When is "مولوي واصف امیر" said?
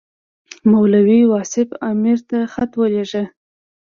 0.69-2.19